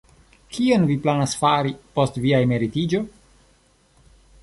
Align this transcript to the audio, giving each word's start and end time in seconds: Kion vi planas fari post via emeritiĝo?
Kion 0.55 0.87
vi 0.91 0.95
planas 1.03 1.35
fari 1.43 1.75
post 1.99 2.19
via 2.25 2.43
emeritiĝo? 2.49 3.07